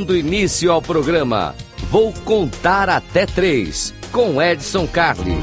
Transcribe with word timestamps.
Dando 0.00 0.16
início 0.16 0.72
ao 0.72 0.80
programa, 0.80 1.54
vou 1.90 2.10
contar 2.24 2.88
até 2.88 3.26
três 3.26 3.92
com 4.10 4.40
Edson 4.40 4.88
Carli. 4.88 5.36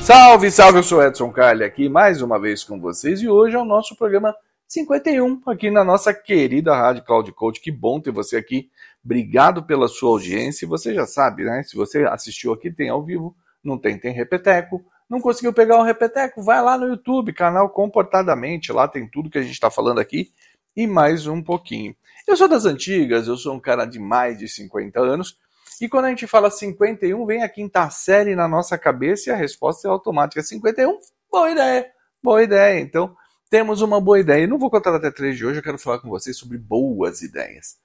Salve, 0.00 0.50
salve, 0.50 0.78
eu 0.78 0.82
sou 0.82 1.02
Edson 1.02 1.30
Carli 1.30 1.62
aqui 1.62 1.90
mais 1.90 2.22
uma 2.22 2.40
vez 2.40 2.64
com 2.64 2.80
vocês 2.80 3.20
e 3.20 3.28
hoje 3.28 3.54
é 3.54 3.58
o 3.58 3.66
nosso 3.66 3.94
programa 3.96 4.34
51 4.66 5.42
aqui 5.46 5.70
na 5.70 5.84
nossa 5.84 6.14
querida 6.14 6.74
Rádio 6.74 7.04
Cloud 7.04 7.30
Coach. 7.32 7.60
Que 7.60 7.70
bom 7.70 8.00
ter 8.00 8.12
você 8.12 8.38
aqui. 8.38 8.70
Obrigado 9.04 9.62
pela 9.64 9.88
sua 9.88 10.08
audiência. 10.08 10.66
Você 10.66 10.94
já 10.94 11.04
sabe, 11.04 11.44
né? 11.44 11.62
Se 11.64 11.76
você 11.76 12.04
assistiu 12.04 12.54
aqui, 12.54 12.70
tem 12.70 12.88
ao 12.88 13.02
vivo, 13.02 13.36
não 13.62 13.78
tem, 13.78 13.98
tem 13.98 14.12
repeteco. 14.12 14.84
Não 15.08 15.20
conseguiu 15.20 15.52
pegar 15.52 15.78
o 15.78 15.82
repeteco? 15.82 16.42
Vai 16.42 16.62
lá 16.62 16.76
no 16.76 16.86
YouTube, 16.86 17.32
canal 17.32 17.70
Comportadamente. 17.70 18.72
Lá 18.72 18.86
tem 18.86 19.08
tudo 19.08 19.30
que 19.30 19.38
a 19.38 19.42
gente 19.42 19.52
está 19.52 19.70
falando 19.70 19.98
aqui 19.98 20.32
e 20.76 20.86
mais 20.86 21.26
um 21.26 21.42
pouquinho. 21.42 21.96
Eu 22.26 22.36
sou 22.36 22.46
das 22.46 22.64
antigas, 22.64 23.26
eu 23.26 23.36
sou 23.36 23.54
um 23.54 23.60
cara 23.60 23.84
de 23.84 23.98
mais 23.98 24.38
de 24.38 24.48
50 24.48 25.00
anos. 25.00 25.38
E 25.80 25.88
quando 25.88 26.04
a 26.04 26.08
gente 26.10 26.26
fala 26.26 26.50
51, 26.50 27.24
vem 27.24 27.42
a 27.42 27.48
quinta 27.48 27.88
série 27.90 28.36
na 28.36 28.46
nossa 28.46 28.76
cabeça 28.76 29.30
e 29.30 29.32
a 29.32 29.36
resposta 29.36 29.88
é 29.88 29.90
automática. 29.90 30.42
51, 30.42 30.98
boa 31.30 31.50
ideia, 31.50 31.90
boa 32.22 32.42
ideia. 32.42 32.80
Então, 32.80 33.16
temos 33.50 33.80
uma 33.80 34.00
boa 34.00 34.20
ideia. 34.20 34.44
Eu 34.44 34.48
não 34.48 34.58
vou 34.58 34.70
contar 34.70 34.94
até 34.94 35.10
três 35.10 35.36
de 35.36 35.46
hoje, 35.46 35.58
eu 35.58 35.62
quero 35.62 35.78
falar 35.78 36.00
com 36.00 36.08
vocês 36.08 36.36
sobre 36.36 36.58
boas 36.58 37.22
ideias. 37.22 37.76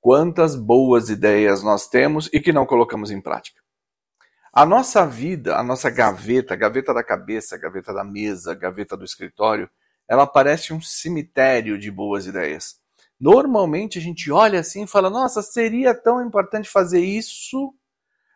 Quantas 0.00 0.54
boas 0.54 1.10
ideias 1.10 1.62
nós 1.62 1.88
temos 1.88 2.30
e 2.32 2.40
que 2.40 2.52
não 2.52 2.64
colocamos 2.64 3.10
em 3.10 3.20
prática. 3.20 3.60
A 4.58 4.66
nossa 4.66 5.06
vida, 5.06 5.56
a 5.56 5.62
nossa 5.62 5.88
gaveta, 5.88 6.52
a 6.52 6.56
gaveta 6.56 6.92
da 6.92 7.04
cabeça, 7.04 7.54
a 7.54 7.58
gaveta 7.58 7.94
da 7.94 8.02
mesa, 8.02 8.50
a 8.50 8.54
gaveta 8.56 8.96
do 8.96 9.04
escritório, 9.04 9.70
ela 10.08 10.26
parece 10.26 10.72
um 10.72 10.80
cemitério 10.80 11.78
de 11.78 11.92
boas 11.92 12.26
ideias. 12.26 12.74
Normalmente 13.20 14.00
a 14.00 14.02
gente 14.02 14.32
olha 14.32 14.58
assim 14.58 14.82
e 14.82 14.86
fala: 14.88 15.08
nossa, 15.08 15.42
seria 15.42 15.94
tão 15.94 16.20
importante 16.26 16.68
fazer 16.68 16.98
isso, 16.98 17.72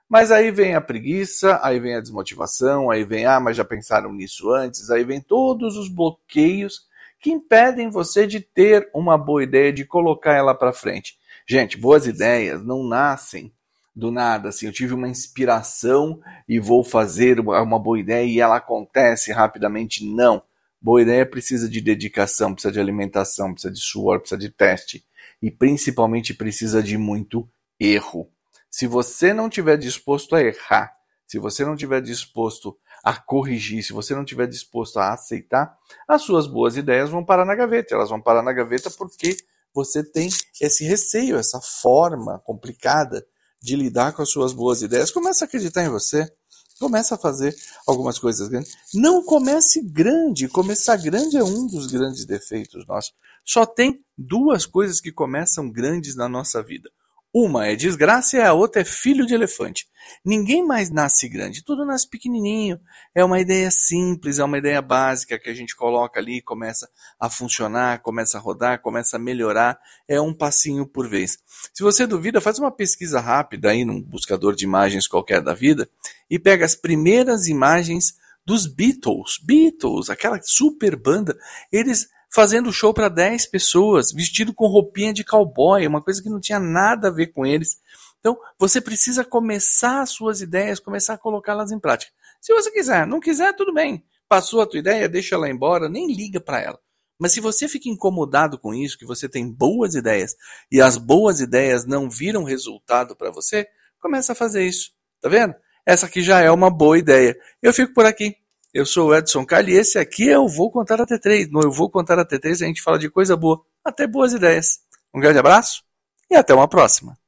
mas 0.08 0.30
aí 0.30 0.52
vem 0.52 0.76
a 0.76 0.80
preguiça, 0.80 1.58
aí 1.60 1.80
vem 1.80 1.96
a 1.96 2.00
desmotivação, 2.00 2.88
aí 2.88 3.02
vem, 3.02 3.26
ah, 3.26 3.40
mas 3.40 3.56
já 3.56 3.64
pensaram 3.64 4.12
nisso 4.12 4.48
antes, 4.52 4.90
aí 4.90 5.02
vem 5.02 5.20
todos 5.20 5.76
os 5.76 5.88
bloqueios 5.88 6.82
que 7.18 7.32
impedem 7.32 7.90
você 7.90 8.28
de 8.28 8.38
ter 8.38 8.88
uma 8.94 9.18
boa 9.18 9.42
ideia, 9.42 9.72
de 9.72 9.84
colocar 9.84 10.34
ela 10.34 10.54
para 10.54 10.72
frente. 10.72 11.18
Gente, 11.48 11.76
boas 11.76 12.06
ideias 12.06 12.64
não 12.64 12.84
nascem 12.84 13.52
do 13.94 14.10
nada, 14.10 14.48
assim, 14.48 14.66
eu 14.66 14.72
tive 14.72 14.94
uma 14.94 15.08
inspiração 15.08 16.20
e 16.48 16.58
vou 16.58 16.82
fazer 16.82 17.38
uma 17.40 17.78
boa 17.78 17.98
ideia 17.98 18.24
e 18.24 18.40
ela 18.40 18.56
acontece 18.56 19.32
rapidamente. 19.32 20.04
Não. 20.04 20.42
Boa 20.80 21.02
ideia 21.02 21.26
precisa 21.26 21.68
de 21.68 21.80
dedicação, 21.80 22.54
precisa 22.54 22.72
de 22.72 22.80
alimentação, 22.80 23.52
precisa 23.52 23.72
de 23.72 23.80
suor, 23.80 24.20
precisa 24.20 24.38
de 24.38 24.48
teste 24.48 25.04
e 25.40 25.50
principalmente 25.50 26.32
precisa 26.34 26.82
de 26.82 26.96
muito 26.96 27.48
erro. 27.78 28.28
Se 28.70 28.86
você 28.86 29.34
não 29.34 29.50
tiver 29.50 29.76
disposto 29.76 30.34
a 30.34 30.42
errar, 30.42 30.96
se 31.26 31.38
você 31.38 31.64
não 31.64 31.76
tiver 31.76 32.00
disposto 32.00 32.76
a 33.04 33.14
corrigir, 33.14 33.82
se 33.82 33.92
você 33.92 34.14
não 34.14 34.24
tiver 34.24 34.46
disposto 34.46 34.98
a 34.98 35.12
aceitar, 35.12 35.76
as 36.08 36.22
suas 36.22 36.46
boas 36.46 36.76
ideias 36.76 37.10
vão 37.10 37.24
parar 37.24 37.44
na 37.44 37.54
gaveta. 37.54 37.94
Elas 37.94 38.10
vão 38.10 38.20
parar 38.20 38.42
na 38.42 38.52
gaveta 38.52 38.90
porque 38.90 39.36
você 39.74 40.02
tem 40.02 40.28
esse 40.60 40.84
receio, 40.84 41.36
essa 41.36 41.60
forma 41.60 42.38
complicada 42.44 43.24
de 43.62 43.76
lidar 43.76 44.12
com 44.12 44.22
as 44.22 44.30
suas 44.30 44.52
boas 44.52 44.82
ideias. 44.82 45.10
Começa 45.10 45.44
a 45.44 45.46
acreditar 45.46 45.84
em 45.84 45.88
você. 45.88 46.30
Começa 46.78 47.14
a 47.14 47.18
fazer 47.18 47.54
algumas 47.86 48.18
coisas 48.18 48.48
grandes. 48.48 48.74
Não 48.92 49.24
comece 49.24 49.80
grande. 49.80 50.48
Começar 50.48 50.96
grande 50.96 51.36
é 51.36 51.44
um 51.44 51.66
dos 51.66 51.86
grandes 51.86 52.24
defeitos 52.24 52.84
nossos. 52.86 53.14
Só 53.44 53.64
tem 53.64 54.04
duas 54.18 54.66
coisas 54.66 55.00
que 55.00 55.12
começam 55.12 55.70
grandes 55.70 56.16
na 56.16 56.28
nossa 56.28 56.62
vida. 56.62 56.90
Uma 57.34 57.66
é 57.66 57.74
desgraça 57.74 58.36
e 58.36 58.42
a 58.42 58.52
outra 58.52 58.82
é 58.82 58.84
filho 58.84 59.24
de 59.24 59.32
elefante. 59.32 59.86
Ninguém 60.22 60.62
mais 60.62 60.90
nasce 60.90 61.26
grande, 61.30 61.64
tudo 61.64 61.86
nasce 61.86 62.06
pequenininho. 62.06 62.78
É 63.14 63.24
uma 63.24 63.40
ideia 63.40 63.70
simples, 63.70 64.38
é 64.38 64.44
uma 64.44 64.58
ideia 64.58 64.82
básica 64.82 65.38
que 65.38 65.48
a 65.48 65.54
gente 65.54 65.74
coloca 65.74 66.20
ali, 66.20 66.42
começa 66.42 66.86
a 67.18 67.30
funcionar, 67.30 68.02
começa 68.02 68.36
a 68.36 68.40
rodar, 68.40 68.82
começa 68.82 69.16
a 69.16 69.18
melhorar. 69.18 69.78
É 70.06 70.20
um 70.20 70.34
passinho 70.34 70.86
por 70.86 71.08
vez. 71.08 71.38
Se 71.72 71.82
você 71.82 72.06
duvida, 72.06 72.38
faz 72.38 72.58
uma 72.58 72.70
pesquisa 72.70 73.18
rápida 73.18 73.70
aí 73.70 73.82
num 73.82 74.02
buscador 74.02 74.54
de 74.54 74.64
imagens 74.64 75.06
qualquer 75.06 75.40
da 75.40 75.54
vida 75.54 75.88
e 76.28 76.38
pega 76.38 76.66
as 76.66 76.74
primeiras 76.74 77.46
imagens 77.46 78.14
dos 78.44 78.66
Beatles. 78.66 79.38
Beatles, 79.42 80.10
aquela 80.10 80.38
super 80.42 80.96
banda, 80.96 81.34
eles 81.72 82.08
fazendo 82.32 82.72
show 82.72 82.94
para 82.94 83.08
10 83.08 83.46
pessoas, 83.46 84.10
vestido 84.10 84.54
com 84.54 84.66
roupinha 84.66 85.12
de 85.12 85.22
cowboy, 85.22 85.86
uma 85.86 86.02
coisa 86.02 86.22
que 86.22 86.30
não 86.30 86.40
tinha 86.40 86.58
nada 86.58 87.08
a 87.08 87.10
ver 87.10 87.28
com 87.28 87.44
eles. 87.44 87.76
Então, 88.20 88.38
você 88.58 88.80
precisa 88.80 89.24
começar 89.24 90.00
as 90.00 90.10
suas 90.10 90.40
ideias, 90.40 90.80
começar 90.80 91.14
a 91.14 91.18
colocá-las 91.18 91.70
em 91.70 91.78
prática. 91.78 92.12
Se 92.40 92.54
você 92.54 92.70
quiser, 92.70 93.06
não 93.06 93.20
quiser, 93.20 93.54
tudo 93.54 93.74
bem. 93.74 94.02
Passou 94.28 94.62
a 94.62 94.66
tua 94.66 94.78
ideia, 94.78 95.08
deixa 95.08 95.34
ela 95.34 95.50
embora, 95.50 95.88
nem 95.88 96.10
liga 96.10 96.40
para 96.40 96.60
ela. 96.60 96.78
Mas 97.18 97.32
se 97.32 97.40
você 97.40 97.68
fica 97.68 97.88
incomodado 97.88 98.58
com 98.58 98.74
isso, 98.74 98.98
que 98.98 99.04
você 99.04 99.28
tem 99.28 99.48
boas 99.48 99.94
ideias 99.94 100.34
e 100.70 100.80
as 100.80 100.96
boas 100.96 101.40
ideias 101.40 101.84
não 101.84 102.08
viram 102.08 102.42
resultado 102.42 103.14
para 103.14 103.30
você, 103.30 103.68
começa 104.00 104.32
a 104.32 104.34
fazer 104.34 104.66
isso. 104.66 104.90
Tá 105.20 105.28
vendo? 105.28 105.54
Essa 105.84 106.06
aqui 106.06 106.22
já 106.22 106.40
é 106.40 106.50
uma 106.50 106.70
boa 106.70 106.98
ideia. 106.98 107.36
Eu 107.60 107.72
fico 107.72 107.92
por 107.92 108.06
aqui. 108.06 108.41
Eu 108.74 108.86
sou 108.86 109.08
o 109.08 109.14
Edson 109.14 109.44
Cali 109.44 109.72
e 109.72 109.76
esse 109.76 109.98
aqui 109.98 110.30
é 110.30 110.38
o 110.38 110.48
Vou 110.48 110.70
Contar 110.70 110.98
até 110.98 111.18
3. 111.18 111.50
No 111.50 111.60
Eu 111.60 111.70
Vou 111.70 111.90
Contar 111.90 112.18
até 112.18 112.38
3 112.38 112.62
a 112.62 112.66
gente 112.66 112.80
fala 112.80 112.98
de 112.98 113.10
coisa 113.10 113.36
boa, 113.36 113.60
até 113.84 114.06
boas 114.06 114.32
ideias. 114.32 114.78
Um 115.14 115.20
grande 115.20 115.38
abraço 115.38 115.82
e 116.30 116.34
até 116.34 116.54
uma 116.54 116.66
próxima. 116.66 117.18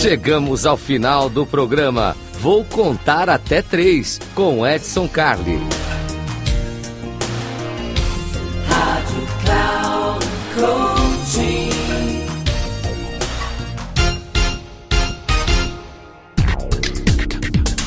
Chegamos 0.00 0.64
ao 0.64 0.78
final 0.78 1.28
do 1.28 1.46
programa. 1.46 2.16
Vou 2.40 2.64
contar 2.64 3.28
até 3.28 3.62
três 3.62 4.18
com 4.34 4.66
Edson 4.66 5.06
Carli. 5.06 5.60